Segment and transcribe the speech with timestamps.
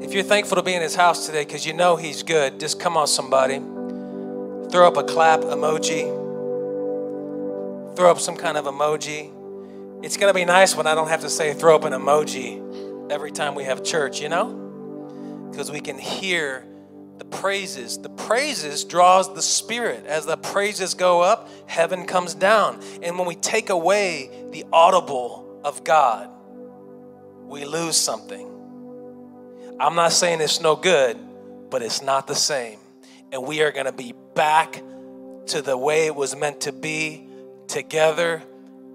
[0.00, 2.78] If you're thankful to be in his house today because you know he's good, just
[2.78, 3.58] come on, somebody.
[4.70, 6.04] Throw up a clap emoji.
[7.96, 9.32] Throw up some kind of emoji.
[10.04, 13.10] It's going to be nice when I don't have to say throw up an emoji
[13.10, 15.48] every time we have church, you know?
[15.50, 16.64] Because we can hear
[17.18, 17.98] the praises.
[17.98, 20.06] The praises draws the spirit.
[20.06, 22.80] As the praises go up, heaven comes down.
[23.02, 26.30] And when we take away the audible of God,
[27.42, 28.57] we lose something.
[29.80, 31.16] I'm not saying it's no good,
[31.70, 32.78] but it's not the same.
[33.30, 34.82] And we are going to be back
[35.48, 37.28] to the way it was meant to be
[37.68, 38.42] together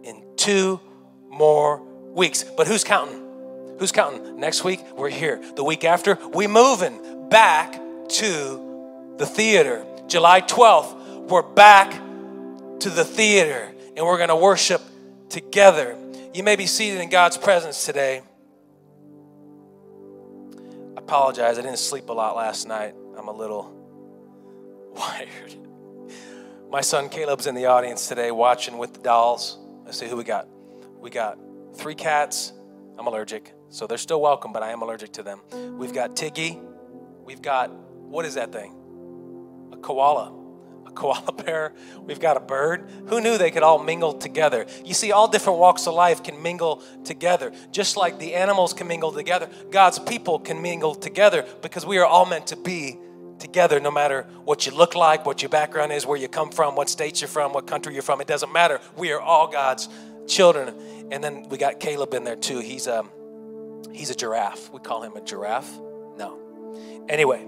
[0.04, 0.82] in two
[1.30, 1.82] more
[2.14, 2.44] weeks.
[2.44, 3.22] But who's counting?
[3.80, 4.40] Who's counting?
[4.40, 5.42] Next week, we're here.
[5.56, 7.74] The week after, we moving back
[8.10, 9.86] to the theater.
[10.08, 11.92] July 12th, we're back
[12.82, 14.82] to the theater and we're going to worship
[15.30, 15.96] together.
[16.34, 18.22] You may be seated in God's presence today.
[21.04, 22.96] Apologize, I didn't sleep a lot last night.
[23.18, 23.72] I'm a little
[24.96, 25.56] wired.
[26.72, 29.60] My son Caleb's in the audience today watching with the dolls.
[29.86, 30.48] Let's see who we got.
[30.98, 31.38] We got
[31.76, 32.54] three cats.
[32.98, 35.42] I'm allergic, so they're still welcome, but I am allergic to them.
[35.78, 36.62] We've got Tiggy.
[37.26, 38.74] We've got, what is that thing?
[39.74, 40.43] A koala
[40.96, 42.90] koala bear, we've got a bird.
[43.08, 44.66] Who knew they could all mingle together?
[44.84, 47.52] You see, all different walks of life can mingle together.
[47.72, 52.06] Just like the animals can mingle together, God's people can mingle together because we are
[52.06, 52.98] all meant to be
[53.40, 56.76] together no matter what you look like, what your background is, where you come from,
[56.76, 58.22] what state you're from, what country you're from.
[58.22, 58.80] It doesn't matter.
[58.98, 59.90] We are all God's
[60.28, 61.10] children.
[61.12, 62.60] And then we got Caleb in there too.
[62.60, 63.04] He's a,
[63.92, 64.72] he's a giraffe.
[64.72, 65.72] We call him a giraffe.
[66.18, 67.04] No.
[67.10, 67.46] Anyway,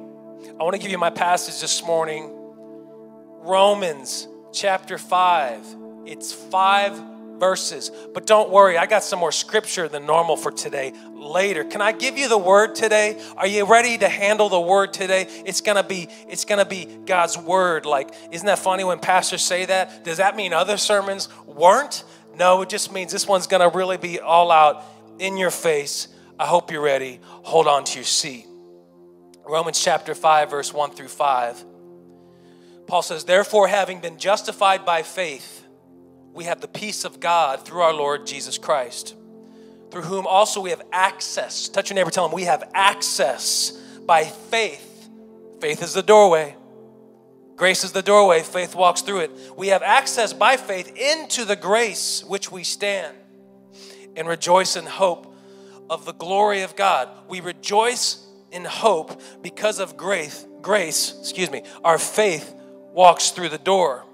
[0.60, 2.45] I want to give you my passage this morning
[3.46, 5.64] Romans chapter 5.
[6.08, 7.00] It's five
[7.38, 7.92] verses.
[8.12, 11.64] But don't worry, I got some more scripture than normal for today later.
[11.64, 13.22] Can I give you the word today?
[13.38, 15.28] Are you ready to handle the word today?
[15.46, 17.86] It's going to be it's going to be God's word.
[17.86, 20.04] Like isn't that funny when pastors say that?
[20.04, 22.04] Does that mean other sermons weren't?
[22.36, 24.84] No, it just means this one's going to really be all out
[25.20, 26.08] in your face.
[26.40, 27.20] I hope you're ready.
[27.24, 28.48] Hold on to your seat.
[29.48, 31.75] Romans chapter 5 verse 1 through 5.
[32.88, 35.64] Paul says, Therefore, having been justified by faith,
[36.34, 39.16] we have the peace of God through our Lord Jesus Christ,
[39.90, 41.70] through whom also we have access.
[41.70, 43.72] Touch your neighbor, tell him, We have access
[44.06, 45.10] by faith.
[45.62, 46.56] Faith is the doorway.
[47.56, 48.42] Grace is the doorway.
[48.42, 49.32] Faith walks through it.
[49.56, 53.16] We have access by faith into the grace which we stand
[54.16, 55.34] and rejoice in hope
[55.90, 57.08] of the glory of God.
[57.30, 62.54] We rejoice in hope because of grace, grace, excuse me, our faith
[62.96, 64.06] walks through the door.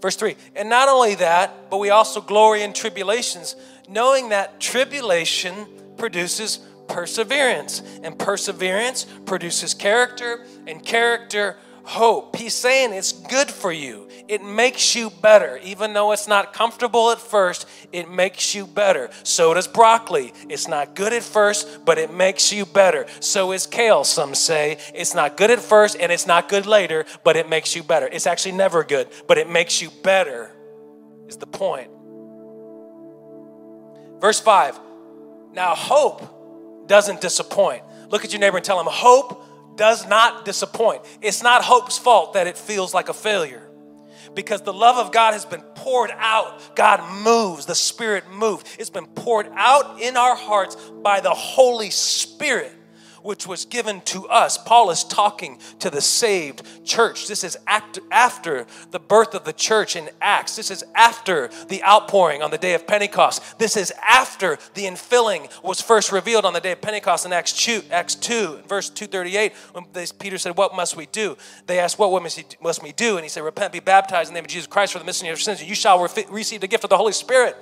[0.00, 3.56] Verse 3 And not only that, but we also glory in tribulations,
[3.88, 5.66] knowing that tribulation
[5.96, 11.56] produces perseverance, and perseverance produces character, and character,
[11.88, 12.36] hope.
[12.36, 14.08] He's saying it's good for you.
[14.28, 15.58] It makes you better.
[15.62, 19.08] Even though it's not comfortable at first, it makes you better.
[19.22, 20.34] So does broccoli.
[20.48, 23.06] It's not good at first, but it makes you better.
[23.20, 24.78] So is kale, some say.
[24.94, 28.06] It's not good at first and it's not good later, but it makes you better.
[28.06, 30.50] It's actually never good, but it makes you better,
[31.26, 31.90] is the point.
[34.20, 34.78] Verse 5
[35.52, 37.82] Now, hope doesn't disappoint.
[38.10, 39.44] Look at your neighbor and tell him, Hope
[39.78, 41.02] does not disappoint.
[41.22, 43.68] It's not hope's fault that it feels like a failure
[44.34, 46.76] because the love of God has been poured out.
[46.76, 48.64] God moves, the Spirit moves.
[48.78, 52.72] It's been poured out in our hearts by the Holy Spirit
[53.22, 54.58] which was given to us.
[54.58, 57.26] Paul is talking to the saved church.
[57.26, 60.56] This is after the birth of the church in Acts.
[60.56, 63.58] This is after the outpouring on the day of Pentecost.
[63.58, 67.52] This is after the infilling was first revealed on the day of Pentecost in Acts
[67.52, 69.84] 2, Acts 2 verse 238, when
[70.18, 71.36] Peter said, What must we do?
[71.66, 73.16] They asked, What must we do?
[73.16, 75.26] And he said, Repent, be baptized in the name of Jesus Christ for the remission
[75.26, 77.56] of your sins, and you shall receive the gift of the Holy Spirit.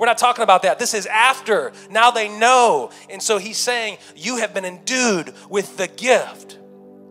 [0.00, 0.78] We're not talking about that.
[0.78, 1.72] This is after.
[1.90, 2.90] Now they know.
[3.10, 6.58] And so he's saying, You have been endued with the gift.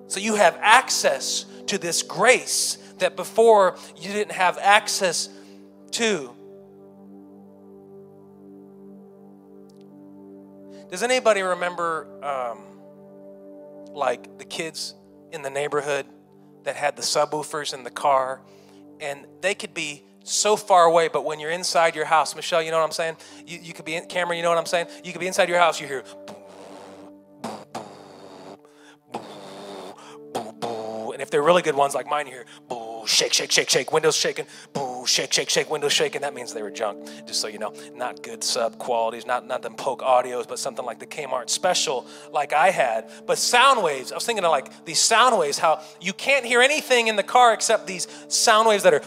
[0.07, 5.29] So you have access to this grace that before you didn't have access
[5.91, 6.33] to.
[10.89, 12.63] Does anybody remember, um,
[13.93, 14.95] like, the kids
[15.31, 16.07] in the neighborhood
[16.63, 18.41] that had the subwoofers in the car?
[18.99, 22.71] And they could be so far away, but when you're inside your house, Michelle, you
[22.71, 23.17] know what I'm saying?
[23.45, 24.87] You, you could be in, Cameron, you know what I'm saying?
[25.03, 26.03] You could be inside your house, you hear,
[31.19, 32.45] and if they're really good ones like mine, you hear,
[33.09, 36.21] shake, shake, shake, shake, windows shaking, boo, shake, shake, shake, windows shaking.
[36.21, 37.73] That means they were junk, just so you know.
[37.93, 42.05] Not good sub qualities, not, not them Polk audios, but something like the Kmart special
[42.31, 43.09] like I had.
[43.25, 46.61] But sound waves, I was thinking of like these sound waves, how you can't hear
[46.61, 49.01] anything in the car except these sound waves that are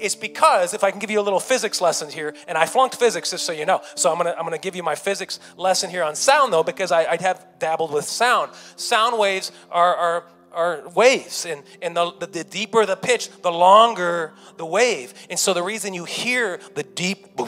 [0.00, 2.96] it's because if I can give you a little physics lesson here, and I flunked
[2.96, 3.80] physics just so you know.
[3.94, 6.92] So I'm gonna I'm gonna give you my physics lesson here on sound though, because
[6.92, 8.52] I, I have dabbled with sound.
[8.76, 13.52] Sound waves are are are waves and, and the, the, the, deeper the pitch the
[13.52, 17.46] longer the wave and so the reason you hear the deep boo,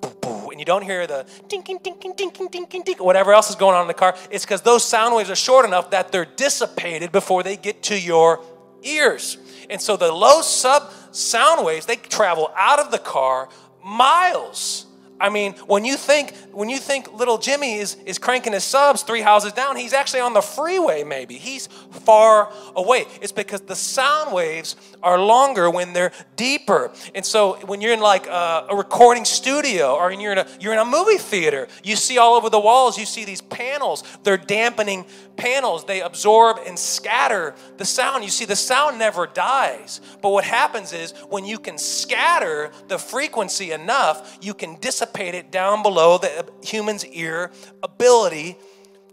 [0.00, 3.56] boo, boo, and you don't hear the dinking dinking dinking dinking dink whatever else is
[3.56, 6.24] going on in the car it's because those sound waves are short enough that they're
[6.24, 8.42] dissipated before they get to your
[8.82, 9.36] ears
[9.68, 13.48] and so the low sub sound waves, they travel out of the car
[13.84, 14.86] miles.
[15.20, 19.02] I mean, when you think when you think little Jimmy is, is cranking his subs
[19.02, 21.38] three houses down, he's actually on the freeway, maybe.
[21.38, 23.06] He's far away.
[23.22, 26.90] It's because the sound waves are longer when they're deeper.
[27.14, 30.72] And so when you're in like a, a recording studio or you're in a you're
[30.72, 34.02] in a movie theater, you see all over the walls, you see these panels.
[34.24, 35.04] They're dampening
[35.36, 35.84] panels.
[35.84, 38.24] They absorb and scatter the sound.
[38.24, 40.00] You see, the sound never dies.
[40.22, 45.50] But what happens is when you can scatter the frequency enough, you can dissipate it
[45.50, 47.50] down below the uh, human's ear
[47.82, 48.56] ability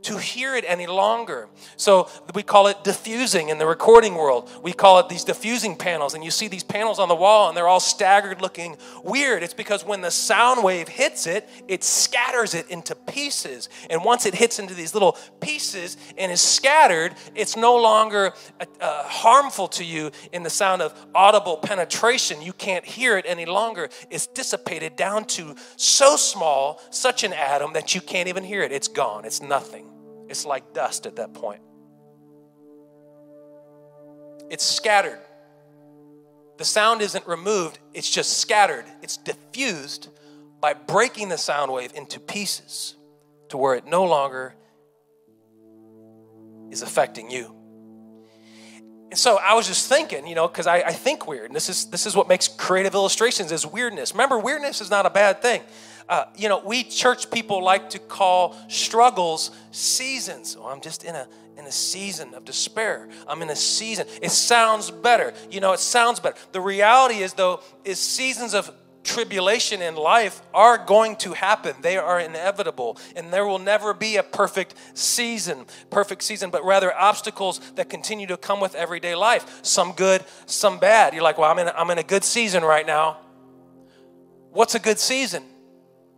[0.04, 1.48] to hear it any longer.
[1.78, 4.50] So we call it diffusing in the recording world.
[4.64, 6.14] We call it these diffusing panels.
[6.14, 9.44] And you see these panels on the wall and they're all staggered looking weird.
[9.44, 13.70] It's because when the sound wave hits it, it scatters it into pieces.
[13.90, 18.66] And once it hits into these little pieces and is scattered, it's no longer uh,
[18.80, 22.42] uh harmful to you in the sound of audible penetration.
[22.42, 23.90] You can't hear it any longer.
[24.10, 28.72] It's dissipated down to so small, such an atom that you can't even hear it.
[28.72, 29.91] It's gone, it's nothing.
[30.32, 31.62] It's like dust at that point.
[34.50, 35.20] It's scattered.
[36.58, 38.86] The sound isn't removed, it's just scattered.
[39.02, 40.08] It's diffused
[40.62, 42.96] by breaking the sound wave into pieces
[43.50, 44.56] to where it no longer
[46.70, 47.56] is affecting you.
[49.10, 51.68] And so I was just thinking, you know, because I, I, think weird, and this
[51.68, 54.14] is this is what makes creative illustrations is weirdness.
[54.14, 55.62] Remember, weirdness is not a bad thing.
[56.12, 60.58] Uh, you know, we church people like to call struggles seasons.
[60.60, 61.26] Oh, I'm just in a
[61.58, 63.08] in a season of despair.
[63.30, 64.08] I'm in a season.
[64.22, 65.34] It sounds better.
[65.50, 66.36] You know, it sounds better.
[66.52, 68.70] The reality is though, is seasons of
[69.06, 71.76] tribulation in life are going to happen.
[71.82, 72.98] They are inevitable.
[73.16, 78.28] And there will never be a perfect season, perfect season, but rather obstacles that continue
[78.28, 79.60] to come with everyday life.
[79.64, 81.14] Some good, some bad.
[81.14, 83.18] You're like, well, I'm in, I'm in a good season right now.
[84.52, 85.44] What's a good season?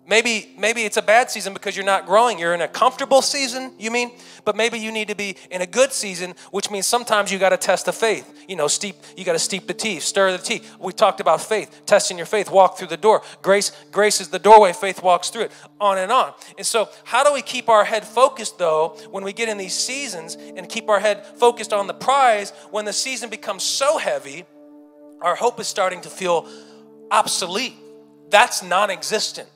[0.05, 2.37] Maybe, maybe it's a bad season because you're not growing.
[2.37, 4.11] You're in a comfortable season, you mean?
[4.43, 7.49] But maybe you need to be in a good season, which means sometimes you got
[7.49, 8.43] to test the faith.
[8.49, 10.61] You know, steep, you got to steep the tea, stir the tea.
[10.77, 13.21] We talked about faith, testing your faith, walk through the door.
[13.41, 16.33] Grace, grace is the doorway, faith walks through it, on and on.
[16.57, 19.73] And so, how do we keep our head focused though when we get in these
[19.73, 24.43] seasons and keep our head focused on the prize when the season becomes so heavy,
[25.21, 26.45] our hope is starting to feel
[27.09, 27.75] obsolete?
[28.29, 29.47] That's non existent.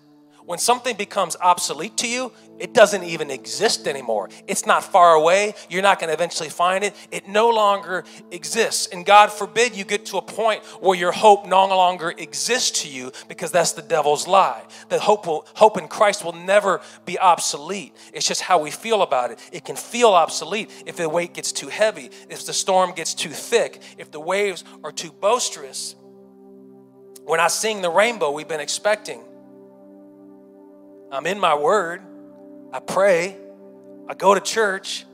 [0.48, 4.30] When something becomes obsolete to you, it doesn't even exist anymore.
[4.48, 5.54] It's not far away.
[5.70, 6.96] You're not going to eventually find it.
[7.12, 8.88] It no longer exists.
[8.88, 12.88] And God forbid you get to a point where your hope no longer exists to
[12.88, 14.64] you because that's the devil's lie.
[14.88, 17.94] That hope will, hope in Christ will never be obsolete.
[18.14, 19.40] It's just how we feel about it.
[19.52, 23.31] It can feel obsolete if the weight gets too heavy, if the storm gets too
[23.31, 25.98] thick, if the waves are too boisterous.
[27.26, 29.26] We're not seeing the rainbow we've been expecting.
[31.11, 32.02] I'm in my word.
[32.73, 33.37] I pray.
[34.07, 35.06] I go to church.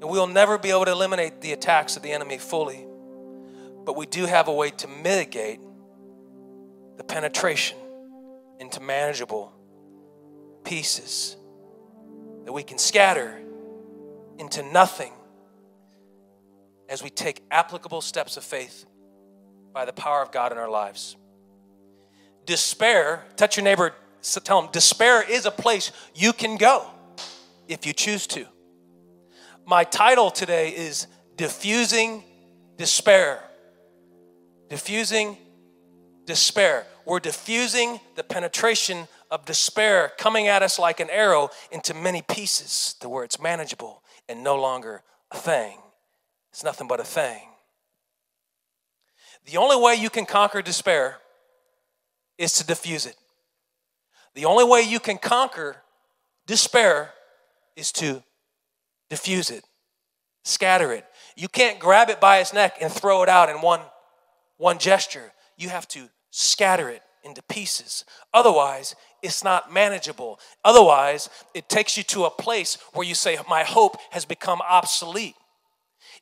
[0.00, 2.86] And we'll never be able to eliminate the attacks of the enemy fully.
[3.84, 5.60] But we do have a way to mitigate
[6.96, 7.78] the penetration
[8.58, 9.52] into manageable
[10.64, 11.36] pieces
[12.44, 13.38] that we can scatter
[14.38, 15.12] into nothing
[16.88, 18.86] as we take applicable steps of faith
[19.72, 21.16] by the power of God in our lives.
[22.46, 23.94] Despair, touch your neighbor,
[24.44, 26.86] tell them, despair is a place you can go
[27.68, 28.46] if you choose to.
[29.66, 32.22] My title today is Diffusing
[32.76, 33.42] Despair.
[34.68, 35.38] Diffusing
[36.26, 36.86] despair.
[37.04, 42.94] We're diffusing the penetration of despair coming at us like an arrow into many pieces
[43.00, 45.78] to where it's manageable and no longer a thing.
[46.50, 47.40] It's nothing but a thing.
[49.46, 51.18] The only way you can conquer despair
[52.38, 53.16] is to diffuse it.
[54.34, 55.76] The only way you can conquer
[56.46, 57.10] despair
[57.76, 58.22] is to
[59.08, 59.64] diffuse it,
[60.42, 61.04] scatter it.
[61.36, 63.80] You can't grab it by its neck and throw it out in one
[64.56, 65.32] one gesture.
[65.56, 68.04] You have to scatter it into pieces.
[68.32, 70.38] Otherwise, it's not manageable.
[70.64, 75.34] Otherwise, it takes you to a place where you say, My hope has become obsolete.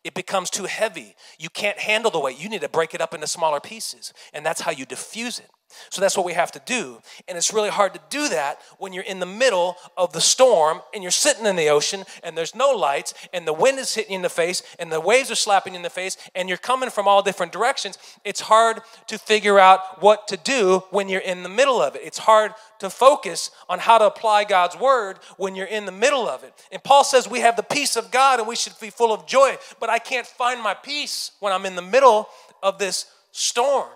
[0.05, 1.15] It becomes too heavy.
[1.39, 2.43] You can't handle the weight.
[2.43, 4.13] You need to break it up into smaller pieces.
[4.33, 5.51] And that's how you diffuse it.
[5.91, 7.01] So that's what we have to do.
[7.29, 10.81] And it's really hard to do that when you're in the middle of the storm
[10.95, 14.13] and you're sitting in the ocean and there's no lights and the wind is hitting
[14.13, 16.59] you in the face and the waves are slapping you in the face and you're
[16.59, 17.99] coming from all different directions.
[18.25, 22.03] It's hard to figure out what to do when you're in the middle of it.
[22.05, 26.29] It's hard to focus on how to apply God's word when you're in the middle
[26.29, 26.53] of it.
[26.71, 29.27] And Paul says we have the peace of God and we should be full of
[29.27, 32.29] joy, but I can't find my peace when I'm in the middle
[32.63, 33.89] of this storm.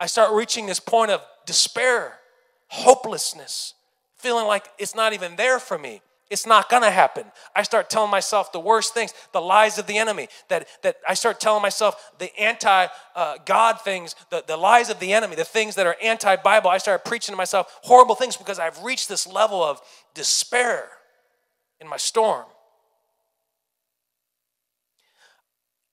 [0.00, 2.18] I start reaching this point of despair,
[2.68, 3.74] hopelessness,
[4.16, 6.02] feeling like it's not even there for me.
[6.30, 7.24] It's not gonna happen.
[7.56, 11.14] I start telling myself the worst things, the lies of the enemy, that, that I
[11.14, 15.44] start telling myself the anti uh, God things, the, the lies of the enemy, the
[15.44, 16.68] things that are anti Bible.
[16.68, 19.80] I start preaching to myself horrible things because I've reached this level of
[20.12, 20.90] despair
[21.80, 22.44] in my storm.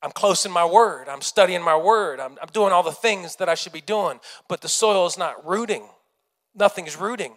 [0.06, 1.10] I'm close in my word.
[1.10, 2.20] I'm studying my word.
[2.20, 5.18] I'm, I'm doing all the things that I should be doing, but the soil is
[5.18, 5.84] not rooting.
[6.54, 7.34] Nothing's rooting.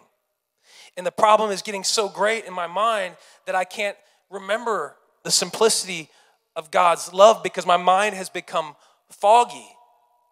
[0.95, 3.15] And the problem is getting so great in my mind
[3.47, 3.97] that I can't
[4.29, 6.09] remember the simplicity
[6.55, 8.75] of God's love because my mind has become
[9.09, 9.67] foggy,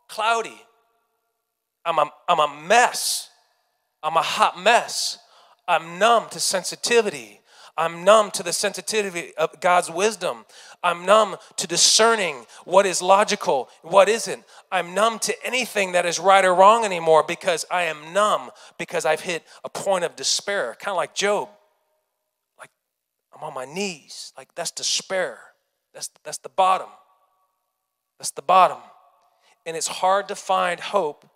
[0.07, 0.61] cloudy.
[1.85, 3.31] I'm a, I'm a mess.
[4.03, 5.17] I'm a hot mess.
[5.67, 7.36] I'm numb to sensitivity.
[7.77, 10.45] I'm numb to the sensitivity of God's wisdom.
[10.83, 14.43] I'm numb to discerning what is logical, what isn't.
[14.71, 19.05] I'm numb to anything that is right or wrong anymore because I am numb because
[19.05, 21.49] I've hit a point of despair, kind of like Job.
[22.59, 22.71] Like
[23.35, 24.33] I'm on my knees.
[24.35, 25.39] Like that's despair.
[25.93, 26.89] That's that's the bottom.
[28.17, 28.79] That's the bottom.
[29.65, 31.29] And it's hard to find hope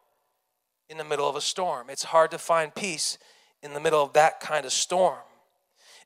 [0.90, 1.90] in the middle of a storm.
[1.90, 3.18] It's hard to find peace
[3.62, 5.20] in the middle of that kind of storm.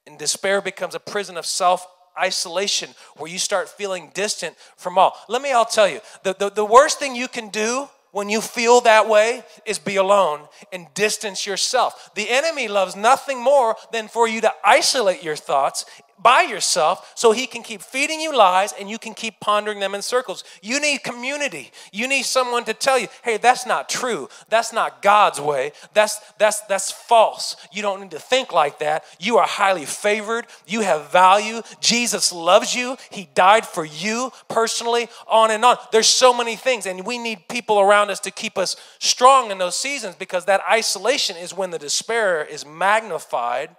[0.08, 5.18] And despair becomes a prison of self isolation where you start feeling distant from all.
[5.28, 8.40] Let me all tell you the, the, the worst thing you can do when you
[8.40, 10.40] feel that way is be alone
[10.72, 12.12] and distance yourself.
[12.16, 15.84] The enemy loves nothing more than for you to isolate your thoughts
[16.22, 19.94] by yourself so he can keep feeding you lies and you can keep pondering them
[19.94, 20.44] in circles.
[20.62, 21.72] You need community.
[21.92, 24.30] You need someone to tell you, "Hey, that's not true.
[24.50, 25.72] That's not God's way.
[25.94, 27.56] That's that's that's false.
[27.72, 29.04] You don't need to think like that.
[29.20, 30.48] You are highly favored.
[30.66, 31.62] You have value.
[31.80, 32.98] Jesus loves you.
[33.10, 35.78] He died for you personally, on and on.
[35.92, 39.58] There's so many things and we need people around us to keep us strong in
[39.58, 43.76] those seasons because that isolation is when the despair is magnified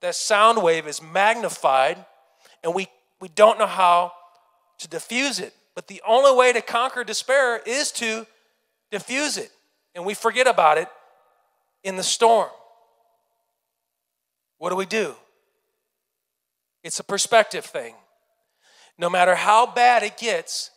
[0.00, 2.04] that sound wave is magnified
[2.62, 2.88] and we,
[3.20, 4.12] we don't know how
[4.78, 5.52] to diffuse it.
[5.74, 8.26] But the only way to conquer despair is to
[8.90, 9.50] diffuse it.
[9.94, 10.88] And we forget about it
[11.84, 12.50] in the storm.
[14.58, 15.14] What do we do?
[16.82, 17.94] It's a perspective thing.
[18.98, 20.70] No matter how bad it gets,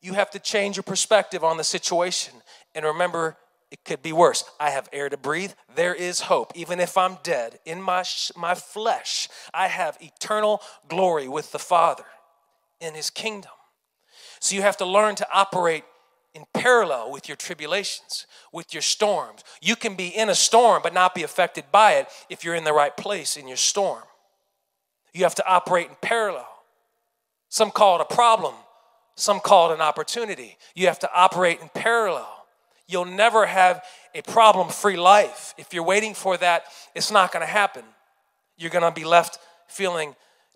[0.00, 2.34] you have to change your perspective on the situation.
[2.74, 3.36] And remember,
[3.74, 4.44] it could be worse.
[4.60, 5.50] I have air to breathe.
[5.74, 6.52] There is hope.
[6.54, 8.04] Even if I'm dead in my,
[8.36, 12.04] my flesh, I have eternal glory with the Father
[12.80, 13.50] in His kingdom.
[14.38, 15.82] So you have to learn to operate
[16.34, 19.42] in parallel with your tribulations, with your storms.
[19.60, 22.62] You can be in a storm but not be affected by it if you're in
[22.62, 24.04] the right place in your storm.
[25.12, 26.46] You have to operate in parallel.
[27.48, 28.54] Some call it a problem,
[29.16, 30.58] some call it an opportunity.
[30.76, 32.33] You have to operate in parallel.
[32.86, 33.82] You'll never have
[34.14, 35.54] a problem free life.
[35.56, 36.64] If you're waiting for that,
[36.94, 37.82] it's not going to happen.
[38.56, 39.38] You're going to be left
[39.68, 40.14] feeling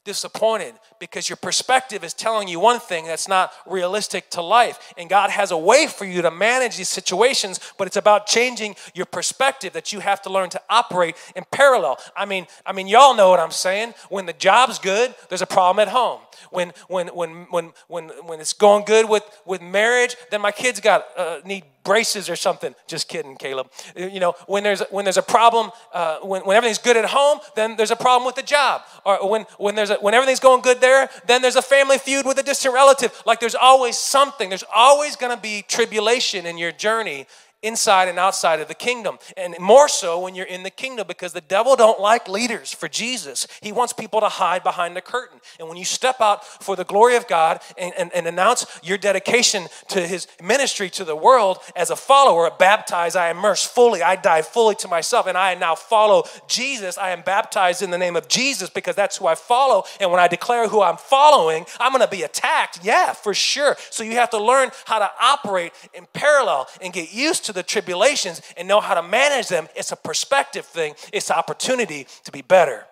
[0.09, 4.95] disappointed because your perspective is telling you one thing that's not realistic to life.
[4.97, 8.75] And God has a way for you to manage these situations, but it's about changing
[8.95, 11.99] your perspective that you have to learn to operate in parallel.
[12.17, 13.93] I mean, I mean, y'all know what I'm saying.
[14.09, 16.21] When the job's good, there's a problem at home.
[16.51, 20.81] When when when when when when it's going good with with marriage, then my kids
[20.81, 22.75] got uh, need braces or something.
[22.87, 23.71] Just kidding, Caleb.
[23.97, 27.39] You know, when there's when there's a problem, uh, when, when everything's good at home,
[27.57, 28.83] then there's a problem with the job.
[29.07, 32.27] Or when when there's a, when everything's going good there, then there's a family feud
[32.27, 33.11] with a distant relative.
[33.25, 34.51] Like there's always something.
[34.51, 37.27] There's always going to be tribulation in your journey
[37.63, 39.19] inside and outside of the kingdom.
[39.37, 42.89] And more so when you're in the kingdom because the devil don't like leaders for
[42.89, 43.47] jesus.
[43.61, 45.41] He wants people to hide behind the curtain.
[45.59, 48.99] And when you step out for the glory of god and, and, and announce your
[48.99, 54.17] dedication to his ministry to the world as a follower baptized i immerse fully i
[54.17, 56.97] die fully to myself and i now follow jesus.
[56.97, 59.85] I am baptized in the name of jesus because that's who i follow.
[60.01, 62.81] And when i declare who i'm following i'm going to be attacked.
[62.83, 63.77] Yeah for sure.
[63.91, 67.63] So you have to learn how to operate in parallel and get used to the
[67.63, 70.95] tribulations and know how to manage them, it's a perspective thing.
[71.13, 72.85] It's an opportunity to be better.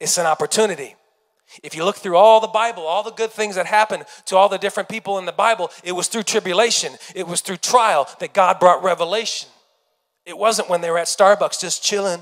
[0.00, 0.94] It's an opportunity.
[1.62, 4.48] If you look through all the Bible, all the good things that happened to all
[4.48, 8.34] the different people in the Bible, it was through tribulation, it was through trial that
[8.34, 9.48] God brought revelation.
[10.24, 12.20] It wasn't when they were at Starbucks just chilling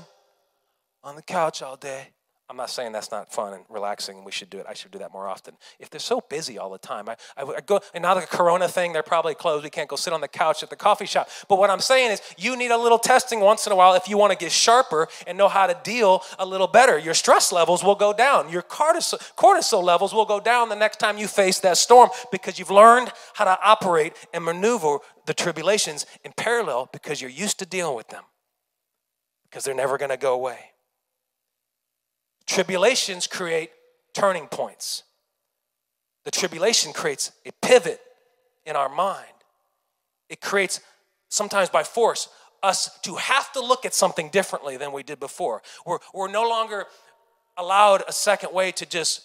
[1.03, 2.09] on the couch all day.
[2.47, 4.67] I'm not saying that's not fun and relaxing and we should do it.
[4.69, 5.55] I should do that more often.
[5.79, 8.67] If they're so busy all the time, I, I, I go, and now the corona
[8.67, 9.63] thing, they're probably closed.
[9.63, 11.27] We can't go sit on the couch at the coffee shop.
[11.49, 14.07] But what I'm saying is, you need a little testing once in a while if
[14.07, 16.99] you want to get sharper and know how to deal a little better.
[16.99, 20.97] Your stress levels will go down, your cortisol, cortisol levels will go down the next
[20.97, 26.05] time you face that storm because you've learned how to operate and maneuver the tribulations
[26.23, 28.23] in parallel because you're used to dealing with them
[29.49, 30.74] because they're never going to go away.
[32.47, 33.71] Tribulations create
[34.13, 35.03] turning points.
[36.23, 37.99] The tribulation creates a pivot
[38.65, 39.25] in our mind.
[40.29, 40.79] It creates,
[41.29, 42.29] sometimes by force,
[42.63, 45.61] us to have to look at something differently than we did before.
[45.85, 46.85] We're, we're no longer
[47.57, 49.21] allowed a second way to just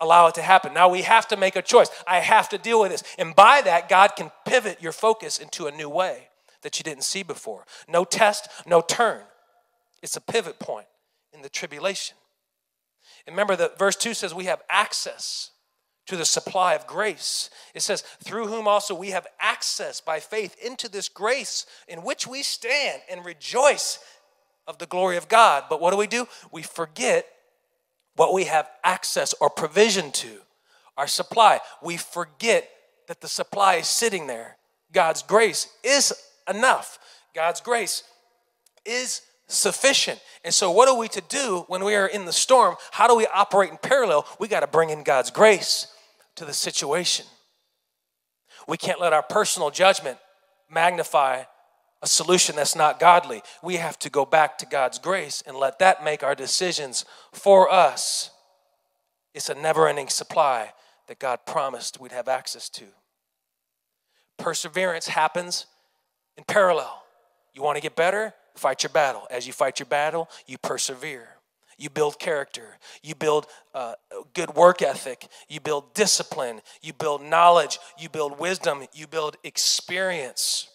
[0.00, 0.74] allow it to happen.
[0.74, 1.88] Now we have to make a choice.
[2.06, 3.04] I have to deal with this.
[3.18, 6.28] And by that, God can pivot your focus into a new way
[6.62, 7.64] that you didn't see before.
[7.88, 9.20] No test, no turn.
[10.02, 10.93] It's a pivot point in
[11.44, 12.16] the tribulation.
[13.26, 15.50] And remember that verse 2 says we have access
[16.06, 17.50] to the supply of grace.
[17.74, 22.26] It says, through whom also we have access by faith into this grace in which
[22.26, 23.98] we stand and rejoice
[24.66, 25.64] of the glory of God.
[25.68, 26.26] But what do we do?
[26.50, 27.26] We forget
[28.16, 30.38] what we have access or provision to,
[30.96, 31.60] our supply.
[31.82, 32.70] We forget
[33.06, 34.56] that the supply is sitting there.
[34.92, 36.14] God's grace is
[36.48, 36.98] enough.
[37.34, 38.02] God's grace
[38.86, 39.20] is
[39.54, 40.20] sufficient.
[40.44, 42.76] And so, what are we to do when we are in the storm?
[42.92, 44.26] How do we operate in parallel?
[44.38, 45.86] We got to bring in God's grace
[46.36, 47.26] to the situation.
[48.66, 50.18] We can't let our personal judgment
[50.70, 51.44] magnify
[52.02, 53.42] a solution that's not godly.
[53.62, 57.70] We have to go back to God's grace and let that make our decisions for
[57.72, 58.30] us.
[59.34, 60.72] It's a never ending supply
[61.08, 62.84] that God promised we'd have access to.
[64.38, 65.66] Perseverance happens
[66.36, 67.02] in parallel.
[67.54, 68.34] You want to get better?
[68.54, 69.26] Fight your battle.
[69.30, 71.28] As you fight your battle, you persevere.
[71.76, 72.78] You build character.
[73.02, 73.94] You build uh,
[74.32, 75.26] good work ethic.
[75.48, 76.60] You build discipline.
[76.82, 77.78] You build knowledge.
[77.98, 78.84] You build wisdom.
[78.92, 80.68] You build experience.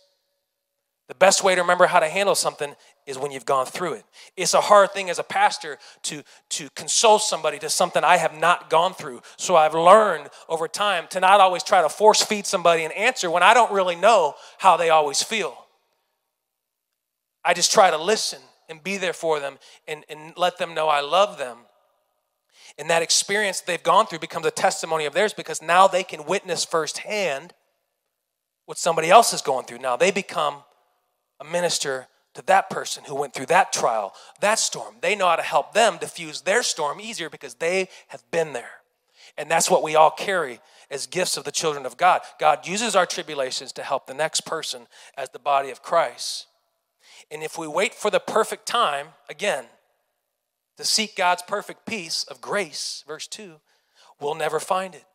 [1.08, 2.76] The best way to remember how to handle something
[3.08, 4.04] is when you've gone through it.
[4.38, 8.38] It's a hard thing as a pastor to, to console somebody to something I have
[8.38, 9.22] not gone through.
[9.36, 13.32] So I've learned over time to not always try to force feed somebody an answer
[13.32, 15.58] when I don't really know how they always feel.
[17.44, 20.88] I just try to listen and be there for them and, and let them know
[20.88, 21.58] I love them.
[22.78, 26.26] And that experience they've gone through becomes a testimony of theirs because now they can
[26.26, 27.54] witness firsthand
[28.66, 29.80] what somebody else is going through.
[29.80, 30.64] Now they become
[31.40, 34.96] a minister to that person who went through that trial, that storm.
[35.02, 38.70] They know how to help them diffuse their storm easier because they have been there.
[39.38, 40.60] And that's what we all carry
[40.92, 42.22] as gifts of the children of God.
[42.40, 46.48] God uses our tribulations to help the next person as the body of Christ.
[47.32, 49.66] And if we wait for the perfect time, again,
[50.78, 53.56] to seek God's perfect peace of grace, verse 2,
[54.20, 55.06] we'll never find it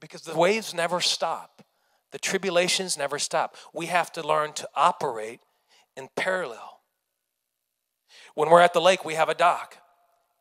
[0.00, 1.62] because the waves never stop.
[2.10, 3.56] The tribulations never stop.
[3.72, 5.40] We have to learn to operate
[5.96, 6.80] in parallel.
[8.34, 9.78] When we're at the lake, we have a dock.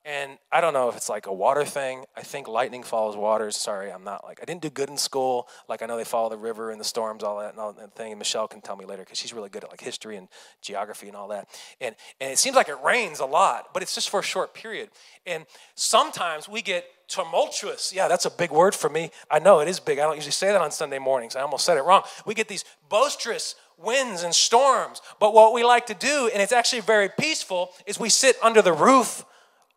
[0.03, 2.05] And I don't know if it's like a water thing.
[2.17, 3.55] I think lightning follows waters.
[3.55, 5.47] Sorry, I'm not like, I didn't do good in school.
[5.69, 7.95] Like, I know they follow the river and the storms, all that, and all that
[7.95, 8.11] thing.
[8.11, 10.27] And Michelle can tell me later because she's really good at like history and
[10.61, 11.49] geography and all that.
[11.79, 14.55] And, and it seems like it rains a lot, but it's just for a short
[14.55, 14.89] period.
[15.27, 17.93] And sometimes we get tumultuous.
[17.93, 19.11] Yeah, that's a big word for me.
[19.29, 19.99] I know it is big.
[19.99, 21.35] I don't usually say that on Sunday mornings.
[21.35, 22.01] I almost said it wrong.
[22.25, 25.01] We get these boisterous winds and storms.
[25.19, 28.63] But what we like to do, and it's actually very peaceful, is we sit under
[28.63, 29.25] the roof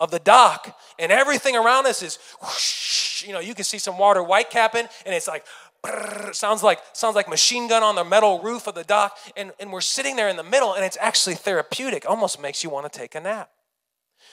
[0.01, 3.99] of the dock, and everything around us is whoosh, you know, you can see some
[3.99, 5.45] water white capping, and it's like
[5.85, 9.53] brrr, sounds like sounds like machine gun on the metal roof of the dock, and,
[9.61, 12.91] and we're sitting there in the middle, and it's actually therapeutic, almost makes you want
[12.91, 13.51] to take a nap.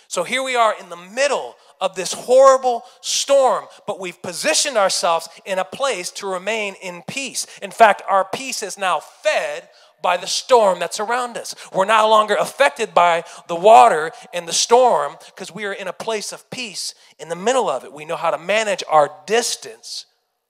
[0.08, 5.30] So here we are in the middle of this horrible storm, but we've positioned ourselves
[5.46, 7.48] in a place to remain in peace.
[7.62, 9.70] In fact, our peace is now fed
[10.02, 11.56] by the storm that's around us.
[11.74, 15.94] We're no longer affected by the water and the storm because we are in a
[15.94, 17.94] place of peace in the middle of it.
[17.94, 20.06] We know how to manage our distance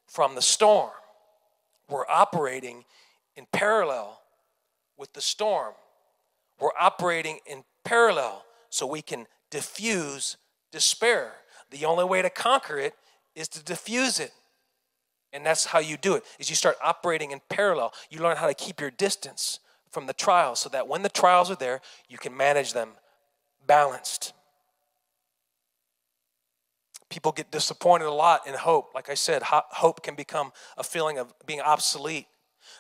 [0.07, 0.91] from the storm.
[1.89, 2.85] We're operating
[3.35, 4.21] in parallel
[4.97, 5.73] with the storm.
[6.59, 10.37] We're operating in parallel so we can diffuse
[10.71, 11.33] despair.
[11.71, 12.93] The only way to conquer it
[13.35, 14.31] is to diffuse it.
[15.33, 16.23] And that's how you do it.
[16.39, 17.93] Is you start operating in parallel.
[18.09, 21.51] You learn how to keep your distance from the trials so that when the trials
[21.51, 22.91] are there, you can manage them
[23.65, 24.33] balanced.
[27.09, 28.91] People get disappointed a lot in hope.
[28.95, 32.27] Like I said, hope can become a feeling of being obsolete.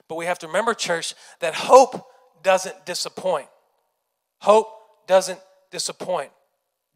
[0.07, 2.05] But we have to remember, church, that hope
[2.43, 3.47] doesn't disappoint.
[4.39, 4.67] Hope
[5.05, 6.31] doesn't disappoint.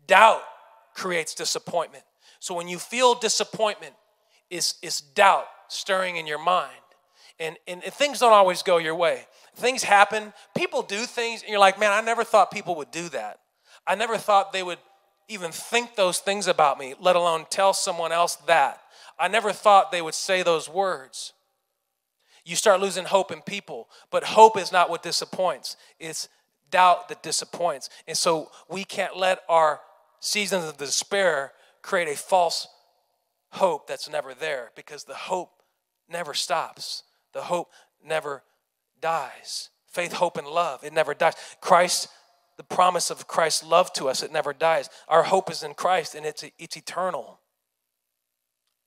[0.07, 0.41] Doubt
[0.93, 2.03] creates disappointment.
[2.39, 3.95] So when you feel disappointment,
[4.49, 6.71] is, is doubt stirring in your mind.
[7.39, 9.27] And, and, and things don't always go your way.
[9.55, 13.09] Things happen, people do things, and you're like, man, I never thought people would do
[13.09, 13.39] that.
[13.87, 14.79] I never thought they would
[15.27, 18.81] even think those things about me, let alone tell someone else that.
[19.17, 21.33] I never thought they would say those words.
[22.43, 25.77] You start losing hope in people, but hope is not what disappoints.
[25.99, 26.29] It's
[26.69, 27.89] doubt that disappoints.
[28.07, 29.79] And so we can't let our
[30.19, 32.67] seasons of despair create a false
[33.55, 35.61] hope that's never there because the hope
[36.09, 37.03] never stops.
[37.33, 37.71] The hope
[38.03, 38.43] never
[39.01, 39.69] dies.
[39.87, 41.33] Faith, hope, and love, it never dies.
[41.61, 42.09] Christ,
[42.57, 44.89] the promise of Christ's love to us, it never dies.
[45.07, 47.39] Our hope is in Christ and it's, it's eternal.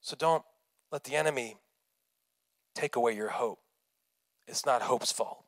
[0.01, 0.45] So don't
[0.93, 1.57] let the enemy
[2.75, 3.61] take away your hope.
[4.47, 5.45] It's not hope's fault,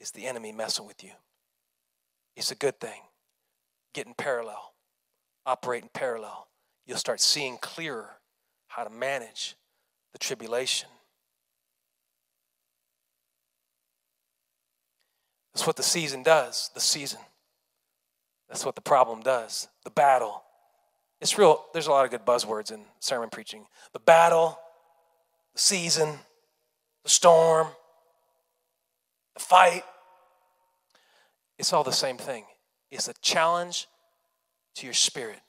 [0.00, 1.12] it's the enemy messing with you.
[2.36, 3.00] It's a good thing.
[3.94, 4.74] Get in parallel,
[5.46, 6.48] operate in parallel
[6.86, 8.10] you'll start seeing clearer
[8.68, 9.56] how to manage
[10.12, 10.88] the tribulation.
[15.52, 17.20] That's what the season does, the season.
[18.48, 20.42] That's what the problem does, the battle.
[21.20, 23.66] It's real, there's a lot of good buzzwords in sermon preaching.
[23.92, 24.58] The battle,
[25.54, 26.18] the season,
[27.02, 27.68] the storm,
[29.34, 29.82] the fight.
[31.58, 32.44] It's all the same thing.
[32.90, 33.88] It's a challenge
[34.76, 35.40] to your spirit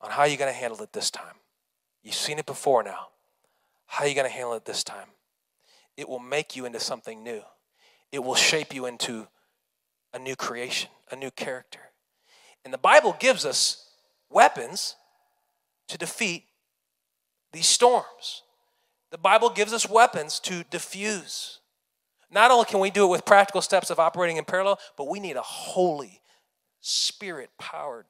[0.00, 1.34] on how you're going to handle it this time.
[2.02, 3.08] You've seen it before now.
[3.86, 5.08] How are you going to handle it this time?
[5.96, 7.42] It will make you into something new.
[8.12, 9.28] It will shape you into
[10.14, 11.80] a new creation, a new character.
[12.64, 13.90] And the Bible gives us
[14.30, 14.96] weapons
[15.88, 16.44] to defeat
[17.52, 18.42] these storms.
[19.10, 21.58] The Bible gives us weapons to diffuse.
[22.30, 25.18] Not only can we do it with practical steps of operating in parallel, but we
[25.18, 26.20] need a holy,
[26.80, 28.06] spirit powered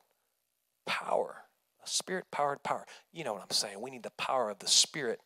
[0.87, 1.45] power
[1.91, 2.87] spirit powered power.
[3.13, 3.81] You know what I'm saying.
[3.81, 5.21] We need the power of the Spirit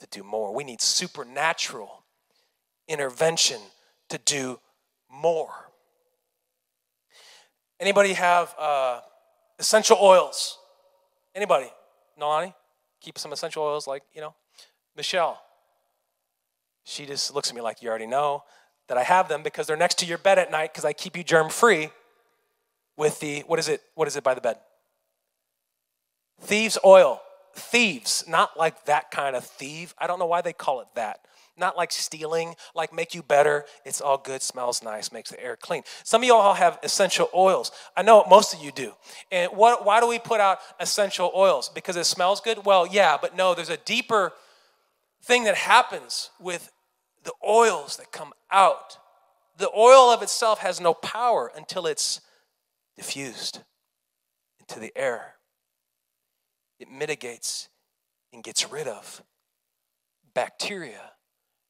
[0.00, 0.54] to do more.
[0.54, 2.04] We need supernatural
[2.88, 3.60] intervention
[4.08, 4.60] to do
[5.10, 5.70] more.
[7.80, 9.00] Anybody have uh,
[9.58, 10.58] essential oils?
[11.34, 11.70] Anybody?
[12.20, 12.54] Nolani?
[13.00, 14.34] Keep some essential oils like, you know,
[14.96, 15.40] Michelle.
[16.84, 18.44] She just looks at me like you already know
[18.88, 21.16] that I have them because they're next to your bed at night because I keep
[21.16, 21.90] you germ free
[22.96, 23.80] with the, what is it?
[23.94, 24.58] What is it by the bed?
[26.40, 27.20] Thieves' oil.
[27.54, 29.94] Thieves, not like that kind of thief.
[29.98, 31.20] I don't know why they call it that.
[31.56, 33.66] Not like stealing, like make you better.
[33.84, 35.82] It's all good, smells nice, makes the air clean.
[36.02, 37.70] Some of you all have essential oils.
[37.94, 38.94] I know most of you do.
[39.30, 41.68] And what, why do we put out essential oils?
[41.68, 42.64] Because it smells good?
[42.64, 44.32] Well, yeah, but no, there's a deeper
[45.22, 46.72] thing that happens with
[47.24, 48.96] the oils that come out.
[49.58, 52.22] The oil of itself has no power until it's
[52.96, 53.60] diffused
[54.58, 55.34] into the air
[56.82, 57.68] it mitigates
[58.32, 59.22] and gets rid of
[60.34, 61.12] bacteria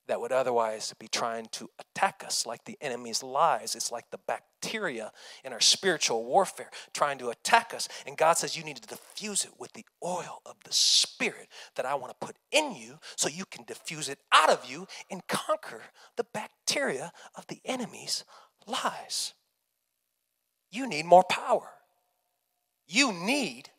[0.09, 3.75] that would otherwise be trying to attack us, like the enemy's lies.
[3.75, 5.12] It's like the bacteria
[5.44, 7.88] in our spiritual warfare trying to attack us.
[8.07, 11.87] And God says, You need to diffuse it with the oil of the Spirit that
[11.87, 15.27] I want to put in you so you can diffuse it out of you and
[15.29, 15.83] conquer
[16.16, 18.25] the bacteria of the enemy's
[18.66, 19.35] lies.
[20.70, 21.68] You need more power.
[22.87, 23.70] You need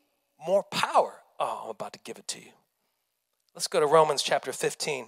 [0.45, 1.22] more power.
[1.45, 2.51] Oh, I'm about to give it to you.
[3.53, 5.07] Let's go to Romans chapter 15,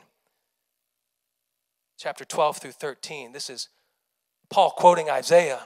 [1.98, 3.32] chapter 12 through 13.
[3.32, 3.70] This is
[4.50, 5.62] Paul quoting Isaiah.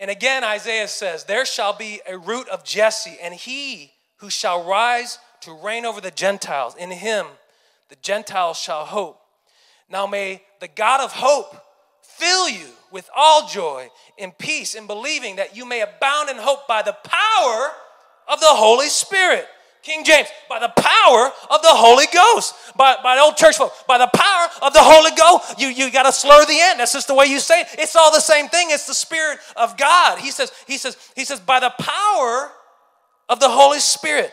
[0.00, 4.64] And again, Isaiah says, There shall be a root of Jesse, and he who shall
[4.64, 6.74] rise to reign over the Gentiles.
[6.76, 7.26] In him
[7.90, 9.20] the Gentiles shall hope.
[9.88, 11.54] Now may the God of hope
[12.02, 16.66] fill you with all joy and peace in believing that you may abound in hope
[16.66, 17.70] by the power
[18.28, 19.46] of the Holy Spirit.
[19.82, 22.54] King James, by the power of the Holy Ghost.
[22.76, 25.60] By, by the old church folk, by the power of the Holy Ghost.
[25.60, 26.78] You, you got to slur the end.
[26.78, 27.66] That's just the way you say it.
[27.78, 28.68] It's all the same thing.
[28.70, 30.18] It's the Spirit of God.
[30.18, 32.52] He says, he says, he says, by the power
[33.28, 34.32] of the Holy Spirit.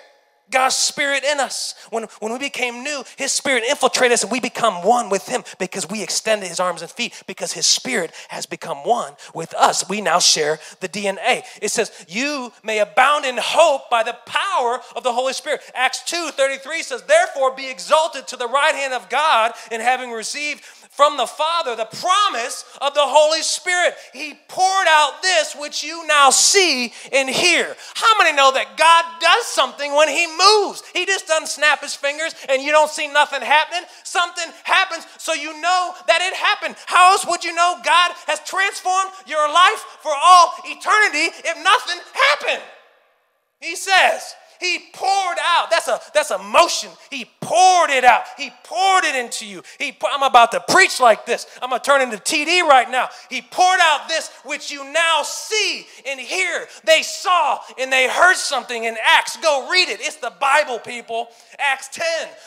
[0.51, 1.75] God's spirit in us.
[1.89, 5.43] When, when we became new, his spirit infiltrated us and we become one with him
[5.59, 9.87] because we extended his arms and feet because his spirit has become one with us.
[9.89, 11.43] We now share the DNA.
[11.61, 15.61] It says, You may abound in hope by the power of the Holy Spirit.
[15.75, 20.11] Acts 2 33 says, Therefore be exalted to the right hand of God, and having
[20.11, 23.95] received from the Father the promise of the Holy Spirit.
[24.11, 27.75] He poured out this which you now see and hear.
[27.95, 30.83] How many know that God does something when He moves?
[30.93, 33.87] He just doesn't snap His fingers and you don't see nothing happening.
[34.03, 36.75] Something happens so you know that it happened.
[36.85, 42.01] How else would you know God has transformed your life for all eternity if nothing
[42.13, 42.63] happened?
[43.61, 45.69] He says, he poured out.
[45.71, 46.89] That's a that's a motion.
[47.09, 48.23] He poured it out.
[48.37, 49.63] He poured it into you.
[49.77, 51.47] He I'm about to preach like this.
[51.61, 53.07] I'm gonna turn into TD right now.
[53.29, 56.67] He poured out this which you now see and hear.
[56.83, 59.37] They saw and they heard something in Acts.
[59.37, 60.01] Go read it.
[60.01, 61.29] It's the Bible, people.
[61.57, 62.05] Acts 10,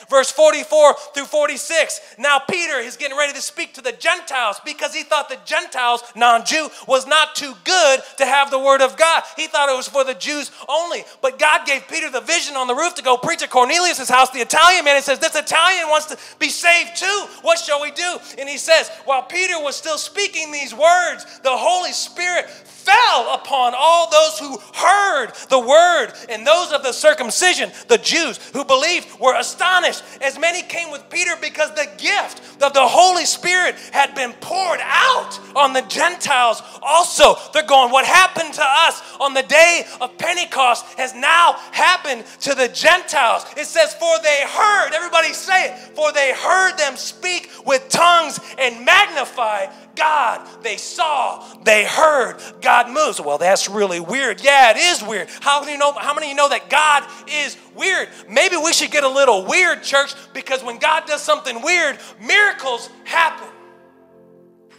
[0.08, 2.16] verse 44 through 46.
[2.18, 6.02] Now Peter is getting ready to speak to the Gentiles because he thought the Gentiles,
[6.14, 9.22] non-Jew, was not too good to have the word of God.
[9.36, 11.04] He thought it was for the Jews only.
[11.20, 14.08] But God gave Peter Peter the vision on the roof to go preach at Cornelius'
[14.08, 17.26] house, the Italian man, and says, This Italian wants to be saved too.
[17.42, 18.16] What shall we do?
[18.38, 22.50] And he says, While Peter was still speaking these words, the Holy Spirit
[22.84, 28.38] fell upon all those who heard the word, and those of the circumcision, the Jews
[28.52, 30.02] who believed, were astonished.
[30.20, 34.80] As many came with Peter because the gift of the Holy Spirit had been poured
[34.82, 37.36] out on the Gentiles also.
[37.52, 42.54] They're going, What happened to us on the day of Pentecost has now happened to
[42.54, 43.44] the Gentiles.
[43.56, 48.40] It says, For they heard, everybody say it, for they heard them speak with tongues
[48.58, 50.46] and magnify God.
[50.62, 53.20] They saw, they heard God moves.
[53.20, 54.42] Well, that's really weird.
[54.42, 55.28] Yeah, it is weird.
[55.40, 58.08] How many you know how many of you know that God is weird?
[58.28, 62.90] Maybe we should get a little weird, church, because when God does something weird, miracles
[63.04, 63.48] happen.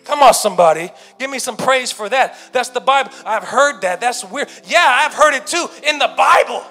[0.03, 0.91] Come on, somebody.
[1.17, 2.37] Give me some praise for that.
[2.51, 3.11] That's the Bible.
[3.25, 4.01] I've heard that.
[4.01, 4.49] That's weird.
[4.65, 6.63] Yeah, I've heard it too in the Bible.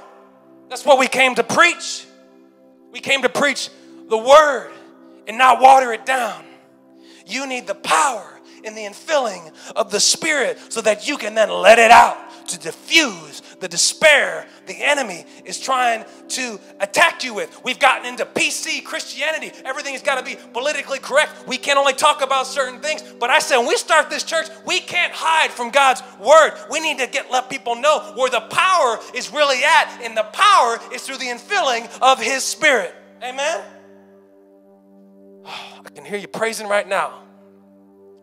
[0.68, 2.06] That's what we came to preach.
[2.92, 3.70] We came to preach
[4.08, 4.72] the word
[5.26, 6.44] and not water it down.
[7.26, 8.31] You need the power
[8.64, 12.16] and the infilling of the Spirit so that you can then let it out
[12.48, 17.62] to diffuse the despair the enemy is trying to attack you with.
[17.64, 19.52] We've gotten into PC Christianity.
[19.64, 21.46] Everything has got to be politically correct.
[21.46, 23.02] We can only talk about certain things.
[23.02, 26.52] But I said, when we start this church, we can't hide from God's word.
[26.70, 30.24] We need to get let people know where the power is really at, and the
[30.24, 32.94] power is through the infilling of His Spirit.
[33.22, 33.62] Amen.
[35.46, 37.22] I can hear you praising right now.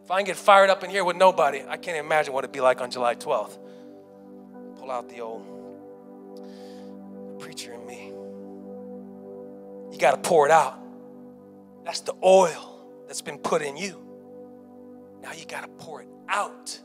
[0.10, 2.52] If I can get fired up in here with nobody, I can't imagine what it'd
[2.52, 3.60] be like on July 12th.
[4.80, 5.46] Pull out the old
[7.38, 8.08] preacher in me.
[9.94, 10.80] You got to pour it out.
[11.86, 14.04] That's the oil that's been put in you.
[15.22, 16.80] Now you got to pour it out.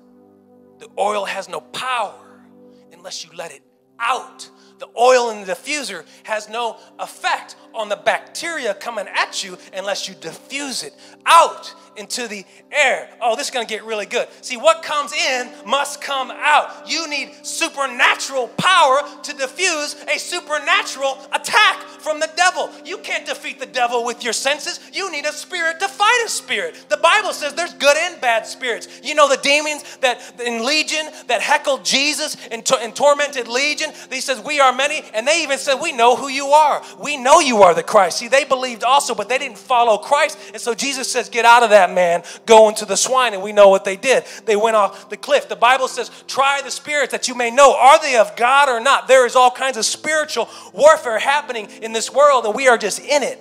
[0.79, 2.45] The oil has no power
[2.93, 3.63] unless you let it
[3.99, 4.49] out.
[4.79, 10.09] The oil in the diffuser has no effect on the bacteria coming at you unless
[10.09, 10.95] you diffuse it
[11.27, 13.09] out into the air.
[13.21, 14.27] Oh, this is going to get really good.
[14.41, 16.89] See, what comes in must come out.
[16.89, 22.71] You need supernatural power to diffuse a supernatural attack from the devil.
[22.85, 24.81] You can't defeat the devil with your senses.
[24.93, 26.87] You need a spirit to fight a spirit.
[26.89, 28.89] The Bible says there's good and bad spirits.
[29.03, 33.84] You know the demons that in Legion that heckled Jesus and, to- and tormented Legion?
[34.11, 35.03] He says, We are many.
[35.15, 36.83] And they even said, We know who you are.
[36.99, 38.19] We know you are the Christ.
[38.19, 40.39] See, they believed also, but they didn't follow Christ.
[40.53, 43.35] And so Jesus says, Get out of that man, go into the swine.
[43.35, 44.25] And we know what they did.
[44.45, 45.49] They went off the cliff.
[45.49, 48.81] The Bible says, Try the spirits that you may know, are they of God or
[48.81, 49.09] not?
[49.09, 53.01] There is all kinds of spiritual warfare happening in this world, and we are just
[53.01, 53.39] in it.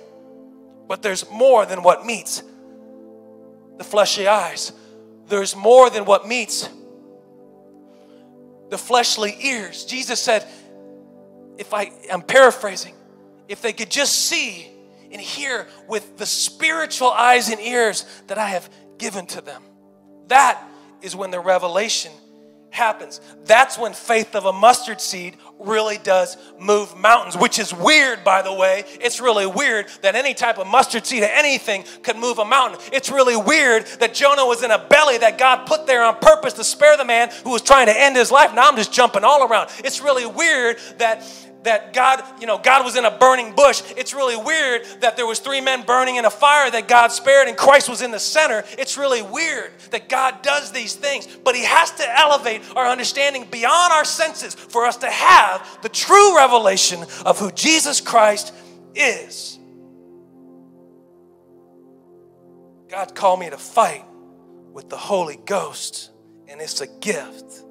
[0.88, 2.42] But there's more than what meets
[3.76, 4.72] the fleshy eyes,
[5.28, 6.68] there's more than what meets
[8.70, 9.84] the fleshly ears.
[9.84, 10.46] Jesus said,
[11.58, 12.94] if I am paraphrasing,
[13.48, 14.68] if they could just see
[15.12, 19.62] and hear with the spiritual eyes and ears that I have given to them,
[20.28, 20.62] that
[21.02, 22.10] is when the revelation
[22.70, 23.20] happens.
[23.44, 28.42] That's when faith of a mustard seed really does move mountains, which is weird, by
[28.42, 28.84] the way.
[29.00, 32.80] It's really weird that any type of mustard seed or anything could move a mountain.
[32.92, 36.54] It's really weird that Jonah was in a belly that God put there on purpose
[36.54, 38.54] to spare the man who was trying to end his life.
[38.54, 39.70] Now I'm just jumping all around.
[39.78, 41.22] It's really weird that
[41.64, 43.82] that God, you know, God was in a burning bush.
[43.96, 47.48] It's really weird that there was three men burning in a fire that God spared
[47.48, 48.64] and Christ was in the center.
[48.78, 53.46] It's really weird that God does these things, but he has to elevate our understanding
[53.50, 58.54] beyond our senses for us to have the true revelation of who Jesus Christ
[58.94, 59.58] is.
[62.88, 64.04] God called me to fight
[64.72, 66.10] with the Holy Ghost,
[66.46, 67.63] and it's a gift.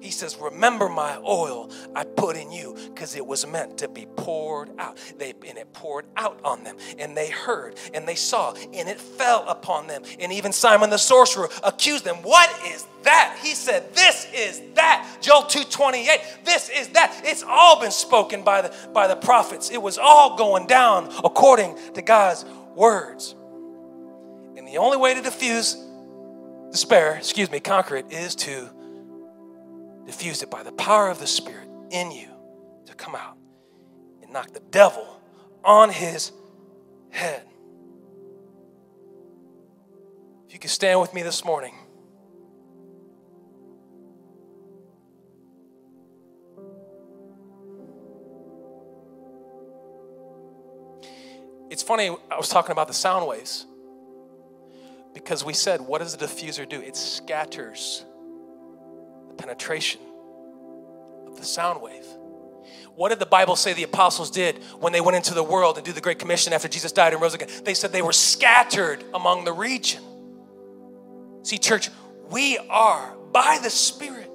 [0.00, 4.06] He says, Remember my oil I put in you because it was meant to be
[4.16, 4.98] poured out.
[5.18, 6.76] They, and it poured out on them.
[6.98, 10.02] And they heard and they saw and it fell upon them.
[10.18, 12.16] And even Simon the sorcerer accused them.
[12.16, 13.38] What is that?
[13.42, 15.18] He said, This is that.
[15.20, 16.44] Joel 2:28.
[16.44, 17.20] This is that.
[17.24, 19.70] It's all been spoken by the by the prophets.
[19.70, 23.34] It was all going down according to God's words.
[24.56, 25.76] And the only way to diffuse
[26.70, 28.70] despair, excuse me, conquer it, is to
[30.06, 32.28] diffuse it by the power of the Spirit in you
[32.86, 33.36] to come out
[34.22, 35.20] and knock the devil
[35.64, 36.32] on his
[37.10, 37.42] head.
[40.46, 41.74] If you could stand with me this morning.
[51.70, 53.64] It's funny, I was talking about the sound waves
[55.14, 56.80] because we said, what does the diffuser do?
[56.80, 58.04] It scatters
[59.40, 60.00] penetration
[61.26, 62.06] of the sound wave.
[62.94, 65.86] What did the Bible say the apostles did when they went into the world and
[65.86, 67.48] do the Great Commission after Jesus died and rose again?
[67.64, 70.02] They said they were scattered among the region.
[71.42, 71.88] See, church,
[72.28, 74.30] we are by the Spirit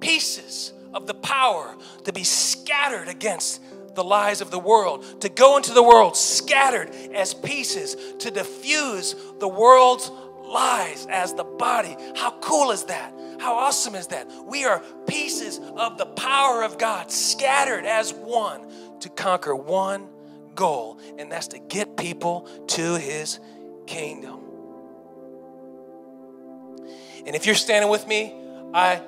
[0.00, 3.62] pieces of the power to be scattered against
[3.94, 9.14] the lies of the world, to go into the world scattered as pieces, to diffuse
[9.40, 10.10] the world's
[10.48, 11.96] lies as the body.
[12.16, 13.14] How cool is that?
[13.38, 14.28] How awesome is that?
[14.46, 18.66] We are pieces of the power of God scattered as one
[19.00, 20.08] to conquer one
[20.54, 23.38] goal, and that's to get people to his
[23.86, 24.40] kingdom.
[27.26, 28.34] And if you're standing with me,
[28.74, 29.02] I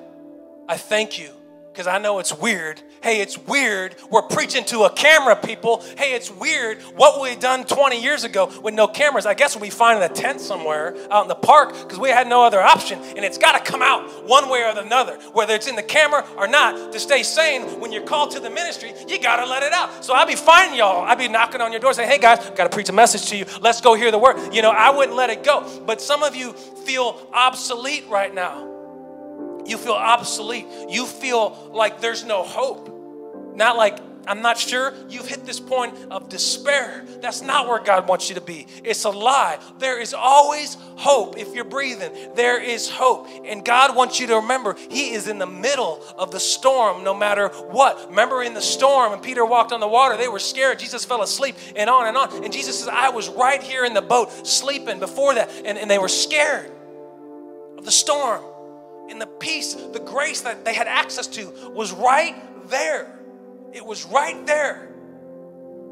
[0.67, 1.31] I thank you
[1.71, 2.81] because I know it's weird.
[3.01, 3.95] Hey, it's weird.
[4.09, 5.81] We're preaching to a camera, people.
[5.97, 6.81] Hey, it's weird.
[6.95, 10.41] What we done 20 years ago with no cameras, I guess be finding a tent
[10.41, 12.99] somewhere out in the park because we had no other option.
[12.99, 16.25] And it's got to come out one way or another, whether it's in the camera
[16.35, 16.91] or not.
[16.91, 20.03] To stay sane, when you're called to the ministry, you got to let it out.
[20.03, 21.05] So I'll be finding y'all.
[21.05, 23.37] I'll be knocking on your door saying, hey, guys, got to preach a message to
[23.37, 23.45] you.
[23.61, 24.53] Let's go hear the word.
[24.53, 25.81] You know, I wouldn't let it go.
[25.85, 28.70] But some of you feel obsolete right now
[29.65, 30.65] you feel obsolete.
[30.89, 32.97] You feel like there's no hope.
[33.55, 34.93] Not like, I'm not sure.
[35.09, 37.03] You've hit this point of despair.
[37.21, 38.67] That's not where God wants you to be.
[38.83, 39.59] It's a lie.
[39.79, 41.37] There is always hope.
[41.37, 43.27] If you're breathing, there is hope.
[43.45, 47.13] And God wants you to remember He is in the middle of the storm no
[47.13, 48.09] matter what.
[48.09, 50.79] Remember in the storm, and Peter walked on the water, they were scared.
[50.79, 52.43] Jesus fell asleep, and on and on.
[52.43, 55.89] And Jesus says, I was right here in the boat sleeping before that, and, and
[55.89, 56.71] they were scared
[57.77, 58.43] of the storm
[59.11, 62.35] and the peace, the grace that they had access to was right
[62.69, 63.19] there.
[63.73, 64.87] It was right there.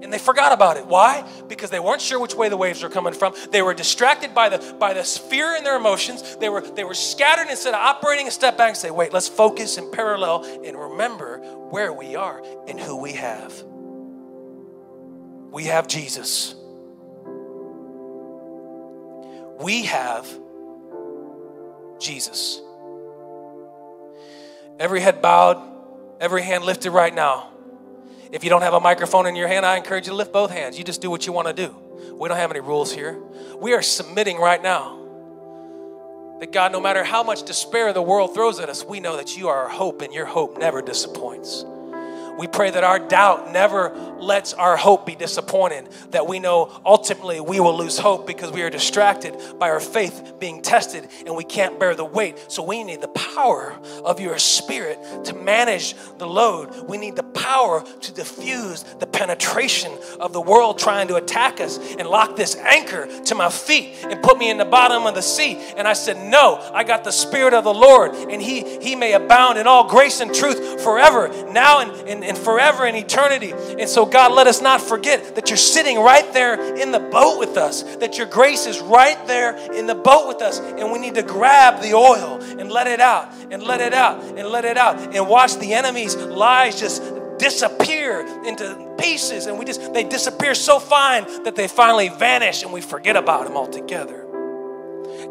[0.02, 0.86] And they forgot about it.
[0.86, 1.28] Why?
[1.50, 3.34] Because they weren't sure which way the waves were coming from.
[3.52, 6.38] They were distracted by the by the fear in their emotions.
[6.38, 9.28] They were they were scattered instead of operating a step back and say, wait, let's
[9.28, 13.62] focus in parallel and remember where we are and who we have.
[15.52, 16.56] We have Jesus.
[19.60, 20.26] We have
[22.00, 22.62] Jesus.
[24.80, 25.62] Every head bowed,
[26.22, 27.52] every hand lifted right now.
[28.32, 30.52] If you don't have a microphone in your hand, I encourage you to lift both
[30.52, 30.78] hands.
[30.78, 31.76] You just do what you want to do.
[32.13, 33.20] We don't have any rules here.
[33.58, 34.98] We are submitting right now.
[36.39, 39.36] That God, no matter how much despair the world throws at us, we know that
[39.36, 41.65] you are our hope and your hope never disappoints.
[42.39, 47.41] We pray that our doubt never lets our hope be disappointed, that we know ultimately
[47.41, 51.43] we will lose hope because we are distracted by our faith being tested and we
[51.43, 52.49] can't bear the weight.
[52.49, 56.88] So we need the power of your spirit to manage the load.
[56.88, 61.78] We need the power to diffuse the penetration of the world trying to attack us
[61.78, 65.21] and lock this anchor to my feet and put me in the bottom of the
[65.21, 65.58] sea.
[65.75, 69.12] And I said, No, I got the Spirit of the Lord, and He He may
[69.12, 73.52] abound in all grace and truth forever, now and, and, and forever and eternity.
[73.52, 77.39] And so, God, let us not forget that you're sitting right there in the boat
[77.39, 80.60] with us, that your grace is right there in the boat with us.
[80.60, 84.24] And we need to grab the oil and let it out and let it out
[84.24, 87.02] and let it out and watch the enemy's lies just
[87.39, 92.74] disappear into pieces and we just they disappear so fine that they finally vanish and
[92.74, 94.29] we forget about them altogether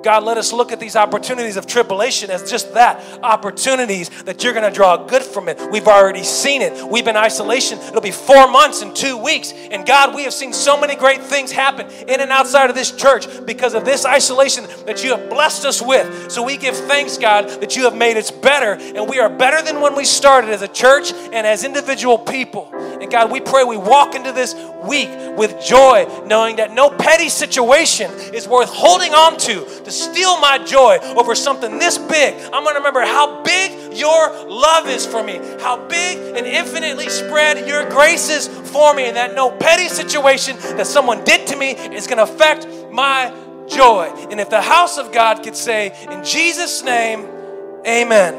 [0.03, 4.53] God, let us look at these opportunities of tribulation as just that opportunities that you're
[4.53, 5.59] going to draw good from it.
[5.71, 6.89] We've already seen it.
[6.89, 7.79] We've been isolation.
[7.79, 9.53] It'll be four months and two weeks.
[9.53, 12.93] And God, we have seen so many great things happen in and outside of this
[12.93, 16.31] church because of this isolation that you have blessed us with.
[16.31, 18.73] So we give thanks, God, that you have made us better.
[18.73, 22.71] And we are better than when we started as a church and as individual people.
[22.75, 27.29] And God, we pray we walk into this week with joy, knowing that no petty
[27.29, 32.35] situation is worth holding on to to steal my joy over something this big.
[32.53, 37.09] I'm going to remember how big your love is for me, how big and infinitely
[37.09, 41.57] spread your grace is for me, and that no petty situation that someone did to
[41.57, 43.33] me is going to affect my
[43.69, 44.13] joy.
[44.31, 47.27] And if the house of God could say, in Jesus' name,
[47.87, 48.35] amen.